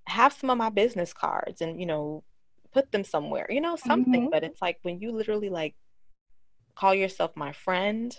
[0.08, 2.24] have some of my business cards and, you know,
[2.72, 4.24] put them somewhere, you know, something.
[4.24, 4.30] Mm-hmm.
[4.30, 5.76] But it's like when you literally like
[6.74, 8.18] call yourself my friend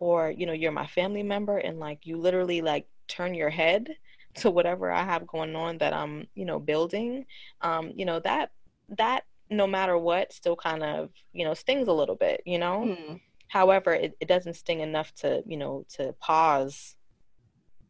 [0.00, 3.88] or, you know, you're my family member and like you literally like turn your head
[4.34, 7.26] to whatever I have going on that I'm, you know, building,
[7.60, 8.50] um, you know, that,
[8.88, 12.96] that no matter what still kind of, you know, stings a little bit, you know?
[12.98, 13.20] Mm
[13.54, 16.96] However, it, it doesn't sting enough to, you know, to pause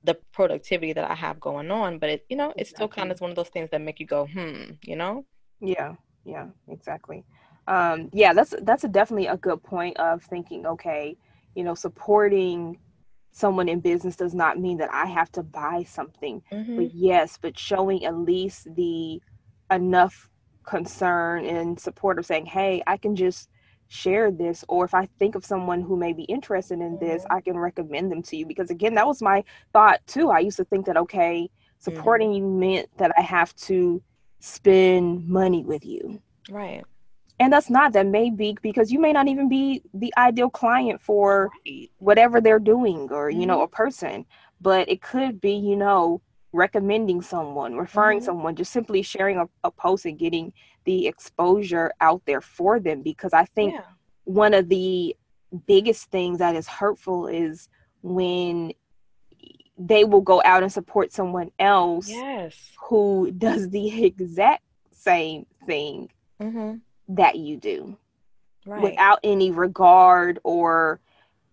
[0.03, 1.99] the productivity that I have going on.
[1.99, 4.05] But it, you know, it's still kind of one of those things that make you
[4.05, 5.25] go, hmm, you know?
[5.63, 5.95] Yeah,
[6.27, 7.25] yeah, exactly.
[7.67, 11.17] Um, yeah, that's that's a definitely a good point of thinking, okay,
[11.55, 12.79] you know, supporting
[13.31, 16.43] someone in business does not mean that I have to buy something.
[16.53, 16.77] Mm-hmm.
[16.77, 19.23] But yes, but showing at least the
[19.71, 20.29] enough
[20.67, 23.49] concern and support of saying, hey, I can just
[23.89, 27.37] share this or if i think of someone who may be interested in this mm-hmm.
[27.37, 29.43] i can recommend them to you because again that was my
[29.73, 32.39] thought too i used to think that okay supporting mm-hmm.
[32.39, 34.03] you meant that i have to
[34.41, 36.21] spend money with you
[36.51, 36.83] right
[37.41, 41.01] and that's not that may be because you may not even be the ideal client
[41.01, 41.91] for right.
[41.99, 43.41] whatever they're doing or mm-hmm.
[43.41, 43.75] you know mm-hmm.
[43.75, 44.25] a person
[44.61, 46.21] but it could be you know
[46.55, 48.27] recommending someone, referring mm-hmm.
[48.27, 50.53] someone, just simply sharing a, a, post and getting
[50.85, 53.03] the exposure out there for them.
[53.03, 53.83] Because I think yeah.
[54.25, 55.17] one of the
[55.67, 57.69] biggest things that is hurtful is
[58.03, 58.73] when
[59.77, 62.57] they will go out and support someone else yes.
[62.89, 66.11] who does the exact same thing.
[66.41, 67.15] Mm-hmm.
[67.15, 67.97] that you do
[68.67, 68.83] right.
[68.83, 71.01] without any regard or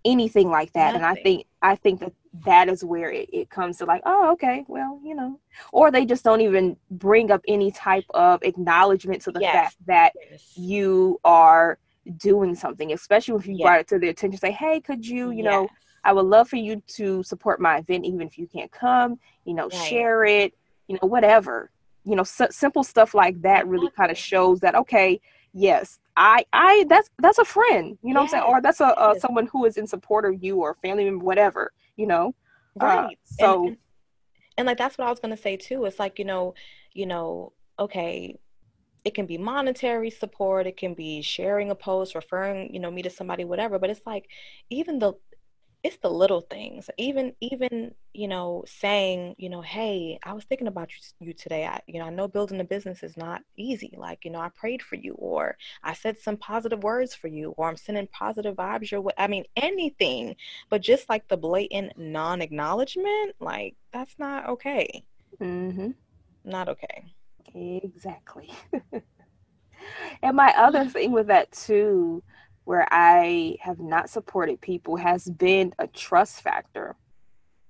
[0.03, 0.95] anything like that Nothing.
[0.95, 2.13] and i think i think that
[2.45, 5.39] that is where it, it comes to like oh okay well you know
[5.73, 9.53] or they just don't even bring up any type of acknowledgement to the yes.
[9.53, 10.53] fact that yes.
[10.55, 11.77] you are
[12.17, 13.65] doing something especially if you yes.
[13.65, 15.67] brought it to their attention say hey could you you know
[16.05, 19.53] i would love for you to support my event even if you can't come you
[19.53, 19.73] know right.
[19.73, 20.53] share it
[20.87, 21.69] you know whatever
[22.05, 25.19] you know s- simple stuff like that really kind of shows that okay
[25.53, 29.15] yes I I that's that's a friend, you know I'm saying, or that's a, a,
[29.17, 32.35] someone who is in support of you or family member, whatever, you know.
[32.81, 33.05] Uh, right.
[33.05, 33.77] Uh, so, and,
[34.57, 35.85] and like that's what I was gonna say too.
[35.85, 36.55] It's like you know,
[36.93, 38.37] you know, okay,
[39.05, 43.01] it can be monetary support, it can be sharing a post, referring you know me
[43.03, 43.79] to somebody, whatever.
[43.79, 44.27] But it's like
[44.69, 45.13] even the
[45.83, 50.67] it's the little things even even you know saying you know hey i was thinking
[50.67, 51.65] about you, you today.
[51.65, 53.93] I you know i know building a business is not easy.
[53.97, 57.51] Like you know i prayed for you or i said some positive words for you
[57.57, 59.13] or i'm sending positive vibes your way.
[59.17, 60.35] I mean anything
[60.69, 65.03] but just like the blatant non-acknowledgement like that's not okay.
[65.41, 65.89] Mm-hmm.
[66.45, 67.05] not okay.
[67.55, 68.51] Exactly.
[70.21, 72.23] And my other thing with that too
[72.65, 76.95] where I have not supported people has been a trust factor.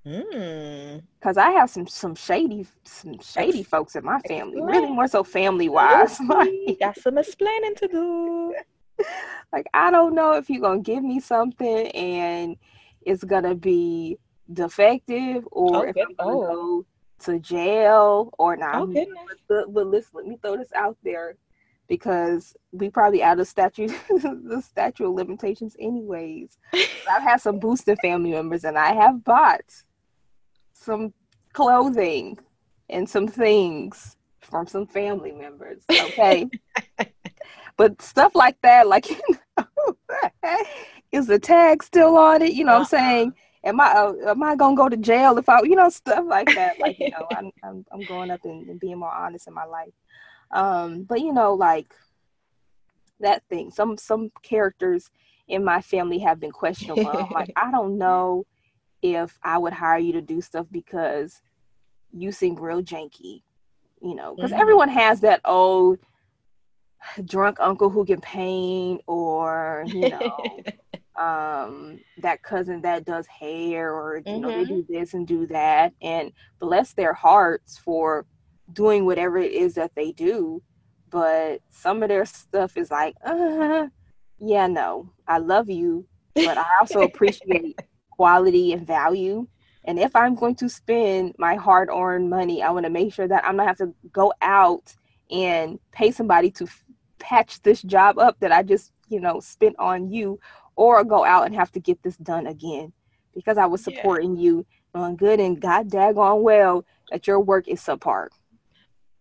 [0.03, 1.37] Because mm.
[1.37, 5.69] I have some some shady some shady folks in my family, really more so family
[5.69, 6.19] wise.
[6.27, 6.49] like,
[6.79, 8.55] got some explaining to do.
[9.51, 12.55] Like I don't know if you're gonna give me something and
[13.01, 14.17] it's gonna be
[14.53, 16.85] defective or oh, if I'm gonna go
[17.23, 18.75] to jail or not.
[18.75, 19.15] Oh,
[19.49, 21.35] but, but listen, let me throw this out there
[21.91, 26.57] because we probably out of statute the statute of limitations anyways.
[26.73, 29.83] I've had some boosted family members and I have bought
[30.71, 31.13] some
[31.51, 32.39] clothing
[32.89, 35.83] and some things from some family members.
[35.91, 36.49] Okay.
[37.77, 39.19] but stuff like that, like you
[39.57, 39.65] know,
[41.11, 42.53] is the tag still on it?
[42.53, 42.85] You know uh-huh.
[42.89, 43.09] what I'm uh-huh.
[43.09, 43.33] saying?
[43.65, 46.47] Am I uh, am I gonna go to jail if I you know stuff like
[46.55, 46.79] that?
[46.79, 49.65] Like you know, I'm I'm, I'm growing up and, and being more honest in my
[49.65, 49.91] life.
[50.53, 51.93] Um, but you know, like
[53.21, 53.71] that thing.
[53.71, 55.09] Some some characters
[55.47, 57.07] in my family have been questionable.
[57.07, 58.45] I'm like, I don't know
[59.01, 61.41] if I would hire you to do stuff because
[62.13, 63.41] you seem real janky,
[64.01, 64.61] you know, because mm-hmm.
[64.61, 65.99] everyone has that old
[67.25, 70.37] drunk uncle who can paint or you know
[71.19, 74.41] um that cousin that does hair or you mm-hmm.
[74.41, 74.93] know they do mm-hmm.
[74.93, 78.27] this and do that and bless their hearts for
[78.73, 80.61] doing whatever it is that they do
[81.09, 83.85] but some of their stuff is like uh
[84.39, 87.79] yeah no i love you but i also appreciate
[88.09, 89.45] quality and value
[89.83, 93.43] and if i'm going to spend my hard-earned money i want to make sure that
[93.45, 94.95] i'm not have to go out
[95.29, 96.83] and pay somebody to f-
[97.19, 100.39] patch this job up that i just you know spent on you
[100.75, 102.91] or go out and have to get this done again
[103.35, 104.43] because i was supporting yeah.
[104.43, 108.27] you on good and god daggone well that your work is subpar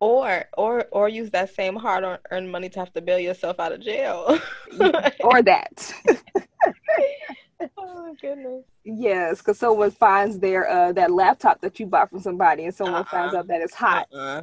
[0.00, 3.72] or or or use that same hard earned money to have to bail yourself out
[3.72, 4.38] of jail
[5.20, 5.92] or that
[7.78, 12.64] oh goodness yes because someone finds their uh that laptop that you bought from somebody
[12.64, 13.04] and someone uh-uh.
[13.04, 14.42] finds out that it's hot uh-uh.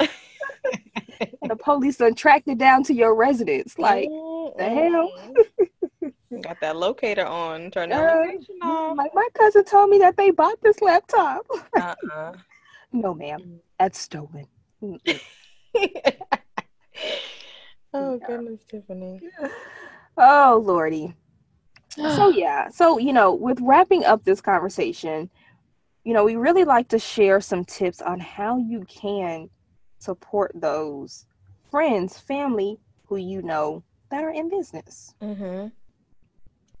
[1.48, 4.58] the police done tracked it down to your residence like mm-hmm.
[4.58, 5.10] the hell
[6.40, 8.24] got that locator on turn uh,
[8.62, 8.96] off.
[8.96, 11.46] like my cousin told me that they bought this laptop
[11.78, 12.32] uh-uh.
[12.92, 13.58] no ma'am mm.
[13.78, 14.46] that's stolen
[17.94, 19.20] oh goodness, Tiffany.
[20.16, 21.14] Oh lordy.
[21.90, 25.30] so yeah, so you know, with wrapping up this conversation,
[26.04, 29.50] you know, we really like to share some tips on how you can
[29.98, 31.26] support those
[31.70, 35.14] friends, family who you know that are in business.
[35.20, 35.68] Mm-hmm.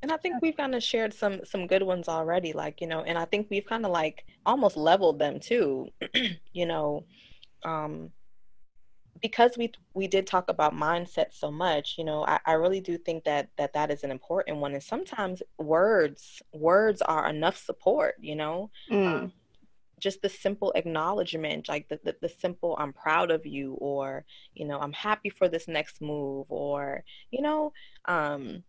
[0.02, 3.02] And I think we've kind of shared some some good ones already, like you know,
[3.02, 5.88] and I think we've kind of like almost leveled them too.
[6.52, 7.04] you know,
[7.66, 8.10] um,
[9.20, 12.96] because we we did talk about mindset so much, you know, I, I really do
[12.96, 14.72] think that that that is an important one.
[14.72, 18.70] And sometimes words words are enough support, you know.
[18.90, 19.06] Mm.
[19.06, 19.32] Um,
[19.98, 24.66] just the simple acknowledgement like the, the, the, simple i'm proud of you or you
[24.66, 27.72] know i'm happy for this next move or you know
[28.04, 28.62] um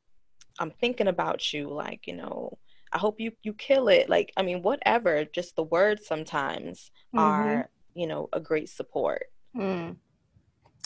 [0.57, 2.57] i'm thinking about you like you know
[2.93, 7.19] i hope you you kill it like i mean whatever just the words sometimes mm-hmm.
[7.19, 9.95] are you know a great support mm.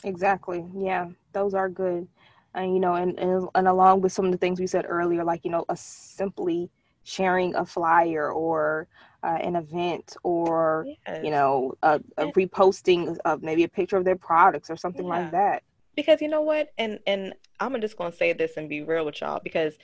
[0.03, 2.07] exactly yeah those are good
[2.55, 5.23] and you know and, and and along with some of the things we said earlier
[5.23, 6.69] like you know a simply
[7.03, 8.87] sharing a flyer or
[9.23, 11.19] uh, an event or yes.
[11.23, 15.09] you know a, a reposting of maybe a picture of their products or something yeah.
[15.09, 15.63] like that
[15.95, 19.19] because you know what and and i'm just gonna say this and be real with
[19.21, 19.77] y'all because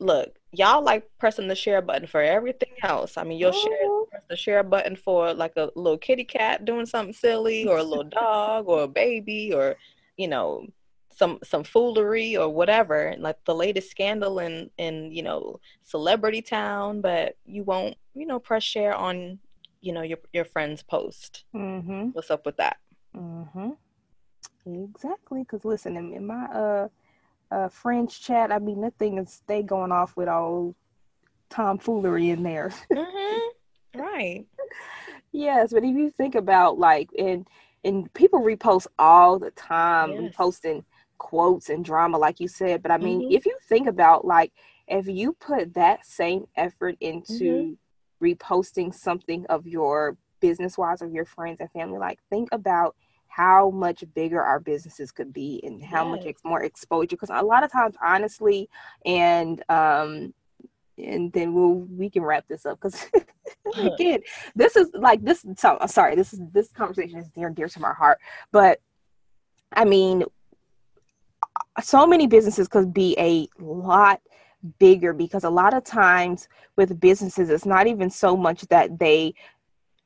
[0.00, 3.97] look y'all like pressing the share button for everything else i mean you'll share Oh.
[4.10, 7.82] Press the share button for like a little kitty cat doing something silly or a
[7.82, 9.76] little dog or a baby or
[10.16, 10.66] you know
[11.14, 17.00] some some foolery or whatever like the latest scandal in in you know celebrity town
[17.00, 19.38] but you won't you know press share on
[19.80, 22.10] you know your your friend's post Mm-hmm.
[22.10, 22.76] what's up with that
[23.16, 23.70] Mm-hmm.
[24.66, 25.40] Exactly.
[25.40, 26.88] Because listen, in, my uh
[27.50, 30.74] uh French chat, I mean, nothing is they going off with all
[31.50, 32.72] tomfoolery in there.
[32.92, 33.38] mm-hmm.
[33.98, 34.46] right
[35.32, 37.46] yes, but if you think about like, and
[37.84, 40.32] and people repost all the time, Yes.
[40.34, 40.84] reposting
[41.18, 42.82] quotes and drama, like you said.
[42.82, 43.32] But I mean, Mhm.
[43.32, 44.52] if you think about like,
[44.88, 47.78] if you put that same effort into
[48.22, 52.96] reposting something of your business wise of your friends and family, like think about
[53.28, 57.42] how much bigger our businesses could be and how much ex- more exposure because a
[57.42, 58.68] lot of times honestly
[59.04, 60.32] and um
[60.98, 63.06] and then we'll we can wrap this up because
[63.78, 64.20] again
[64.54, 67.68] this is like this so I'm sorry this is this conversation is near and dear
[67.68, 68.18] to my heart
[68.52, 68.80] but
[69.72, 70.24] i mean
[71.82, 74.20] so many businesses could be a lot
[74.78, 79.32] bigger because a lot of times with businesses it's not even so much that they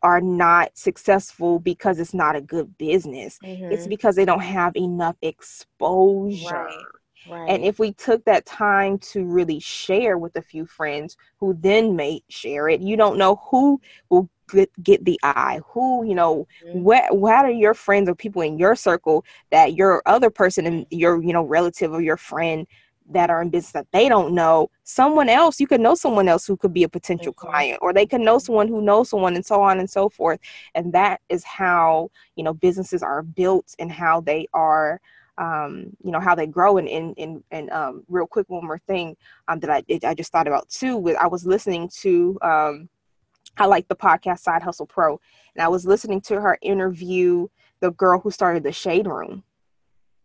[0.03, 3.39] are not successful because it's not a good business
[3.71, 3.91] it's Mhm.
[3.91, 6.85] because they don't have enough exposure Right.
[7.25, 11.55] Right and if we took that time to really share with a few friends who
[11.61, 16.15] then may share it, you don't know who will get, get the eye, who, you
[16.15, 16.83] know, Mhm.
[16.85, 20.87] what, what are your friends or people in your circle that your other person and
[20.91, 22.67] your, you know, relative or your friend
[23.11, 26.47] that are in business that they don't know, someone else, you could know someone else
[26.47, 27.35] who could be a potential Mhm.
[27.35, 30.39] client, or they could know someone who knows someone, and so on and so forth.
[30.75, 35.01] And that is how, you know, businesses are built and how they are
[35.39, 38.79] um, you know how they grow and and and, and um, real quick one more
[38.87, 39.17] thing
[39.49, 42.89] um, that I it, I just thought about too with I was listening to um,
[43.57, 45.21] I like the podcast Side Hustle Pro
[45.55, 47.49] and I was listening to her interview
[47.81, 49.45] the girl who started the Shade Room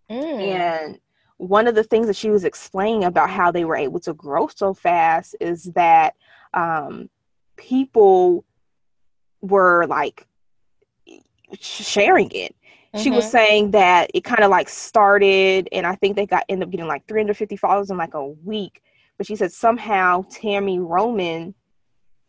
[0.09, 0.41] Mm.
[0.41, 0.99] and
[1.37, 4.47] one of the things that she was explaining about how they were able to grow
[4.47, 6.15] so fast is that
[6.53, 7.09] um,
[7.57, 8.43] people
[9.41, 10.25] were like
[11.59, 12.55] sharing it
[12.95, 13.31] she was Mhm.
[13.31, 16.87] saying that it kind of like started and i think they got ended up getting
[16.87, 18.81] like 350 followers in like a week
[19.17, 21.53] but she said somehow Tami Roman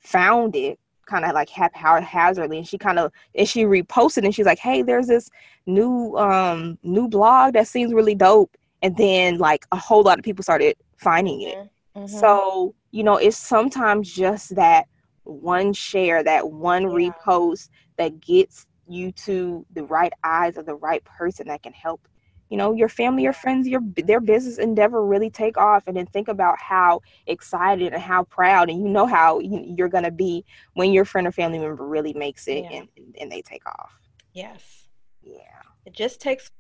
[0.01, 4.47] found it kind of like haphazardly and she kind of and she reposted and she's
[4.47, 5.29] like hey there's this
[5.67, 10.25] new um new blog that seems really dope and then like a whole lot of
[10.25, 11.57] people started finding it
[11.97, 12.09] Mhm.
[12.09, 14.87] so, you know, it's sometimes just that
[15.25, 17.11] one share, that one Yeah.
[17.11, 22.09] repost that gets you to the right eyes of the right person that can help,
[22.49, 25.84] you know, your family, your friends, your their business endeavor really take off.
[25.86, 29.89] And then think about how excited and how proud, and you know how you, you're
[29.89, 32.80] gonna be when your friend or family member really makes it Yeah.
[32.80, 32.89] and
[33.20, 33.93] and they take off.
[34.32, 34.86] yes
[35.22, 35.62] Yeah.
[35.84, 36.51] it just takes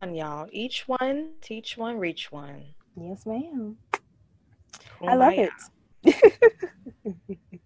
[0.00, 3.76] one y'all each one teach one reach one Yes, ma'am.
[5.06, 5.50] I love it.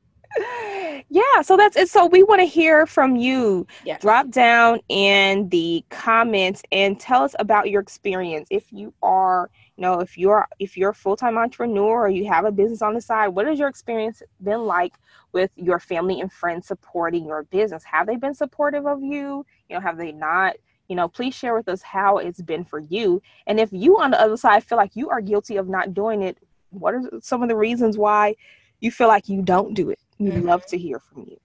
[1.08, 1.88] yeah, so that's it.
[1.88, 3.66] So we want to hear from you.
[3.84, 8.48] yes Drop down in the comments and tell us about your experience.
[8.50, 12.44] If you are, you know, if you're if you're a full-time entrepreneur or you have
[12.44, 14.94] a business on the side, what has your experience been like
[15.32, 17.82] with your family and friends supporting your business?
[17.84, 19.44] Have they been supportive of you?
[19.68, 20.56] You know, have they not?
[20.88, 23.22] You know, please share with us how it's been for you.
[23.46, 26.22] And if you on the other side feel like you are guilty of not doing
[26.22, 26.38] it,
[26.70, 28.34] what are some of the reasons why
[28.80, 29.98] you feel like you don't do it?
[30.18, 30.44] We'd Mhm.
[30.44, 31.38] love to hear from you.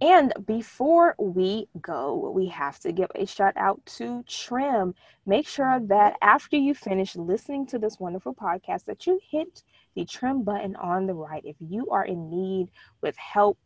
[0.00, 4.94] And before we go, we have to give a shout out to Trim.
[5.24, 9.62] Make sure that after you finish listening to this wonderful podcast that you hit
[9.94, 12.68] the trim button on the right if you are in need
[13.00, 13.58] with help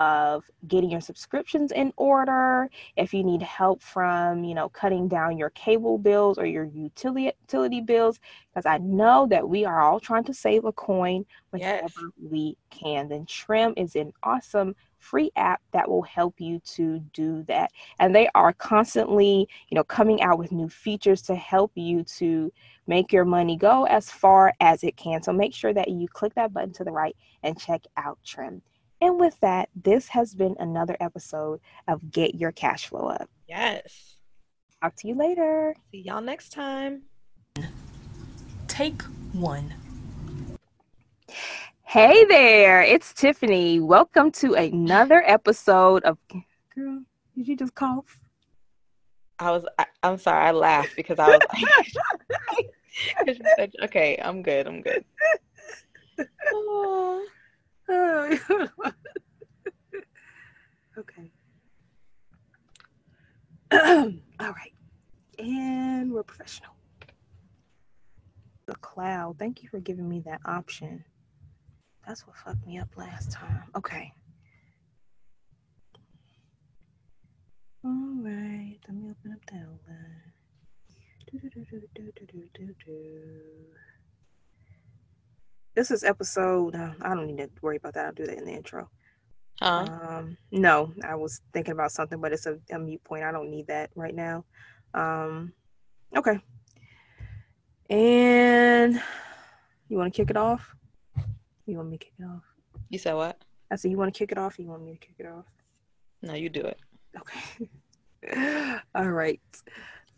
[0.00, 5.38] of getting your subscriptions in order, if you need help from, you know, cutting down
[5.38, 8.20] your cable bills or your utility utility bills
[8.50, 11.94] because I know that we are all trying to save a coin whenever Yes.
[12.20, 13.08] we can.
[13.08, 17.72] Then Trim is an awesome free app that will help you to do that.
[17.98, 22.52] And they are constantly, you know, coming out with new features to help you to
[22.86, 25.22] make your money go as far as it can.
[25.22, 28.62] So make sure that you click that button to the right and check out Trim.
[29.02, 33.30] And with that, this has been another episode of Get Your Cash Flow Up.
[33.48, 34.16] yes
[34.82, 35.74] Talk to you later.
[35.90, 37.02] see y'all next time
[38.68, 39.74] Take one.
[41.82, 43.80] Hey there, it's Tiffany.
[43.80, 46.18] Welcome to another episode of
[46.74, 47.02] Girl,
[47.36, 48.20] did you just cough?
[49.38, 49.66] I was.
[49.78, 50.46] I, am sorry.
[50.46, 51.40] I laughed because I was
[53.58, 54.66] like, "Okay, I'm good.
[54.66, 55.04] I'm good."
[60.98, 61.30] Okay.
[63.72, 64.72] All right.
[65.38, 66.72] And we're professional.
[68.66, 69.36] The cloud.
[69.38, 71.04] Thank you for giving me that option.
[72.06, 73.62] That's what fucked me up last time.
[73.76, 74.12] Okay.
[77.84, 78.78] All right.
[78.86, 80.20] Let me open up that one.
[85.74, 86.74] This is episode.
[86.74, 88.06] Uh, I don't need to worry about that.
[88.06, 88.88] I'll do that in the intro.
[89.60, 89.86] Huh?
[89.88, 93.24] Um, no, I was thinking about something, but it's a, a mute point.
[93.24, 94.44] I don't need that right now.
[94.94, 95.52] Um,
[96.16, 96.40] okay.
[97.88, 99.00] And
[99.88, 100.74] you want to kick it off?
[101.66, 102.42] You want me to kick it off?
[102.88, 103.40] You said what?
[103.70, 104.58] I said, you want to kick it off?
[104.58, 105.44] Or you want me to kick it off?
[106.22, 106.78] No, you do it.
[107.18, 108.80] Okay.
[108.94, 109.40] All right.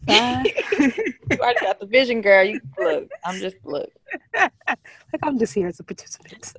[0.08, 2.42] you already got the vision, girl.
[2.44, 3.08] You look.
[3.24, 3.88] I'm just look.
[4.34, 4.50] like
[5.22, 6.54] I'm just here as a participant.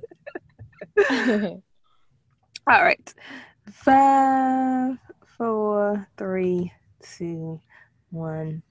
[2.66, 3.14] All right.
[3.70, 4.96] Five,
[5.36, 6.72] four, three,
[7.02, 7.60] two,
[8.10, 8.62] one.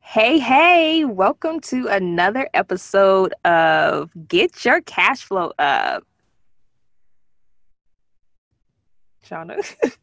[0.00, 6.04] Hey, hey, welcome to another episode of Get Your Cash Flow Up.
[9.30, 9.56] Shauna.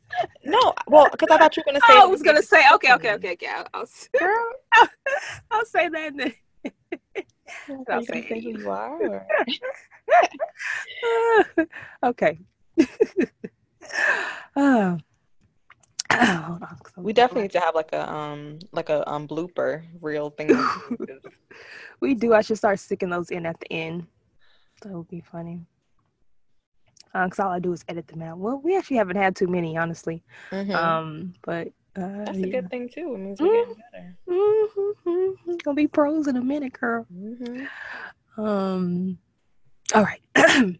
[0.45, 1.97] no, well, because I thought you were gonna say.
[1.97, 2.63] I was gonna say.
[2.75, 3.47] Okay, okay, okay, okay.
[3.47, 3.88] I'll, I'll,
[4.73, 4.88] I'll,
[5.51, 6.17] I'll say that.
[6.17, 6.34] Then.
[7.89, 9.25] I'll say who you are.
[12.03, 12.39] okay.
[14.55, 14.97] oh.
[16.09, 16.57] Oh,
[16.95, 20.49] we definitely need to have like a um like a um blooper reel thing.
[21.99, 22.34] we do.
[22.34, 24.07] I should start sticking those in at the end.
[24.82, 25.65] That would be funny.
[27.26, 28.38] Because uh, all I do is edit them out.
[28.38, 30.24] Well, we actually haven't had too many, honestly.
[30.51, 30.72] Mm-hmm.
[30.72, 33.15] Um, but uh, that's a good thing too.
[33.15, 34.18] It means we're getting better.
[34.30, 35.09] Mm-hmm.
[35.09, 35.55] mm-hmm.
[35.63, 37.05] Gonna be pros in a minute, girl.
[37.13, 38.41] Mm-hmm.
[38.41, 39.18] Um.
[39.95, 40.22] All right.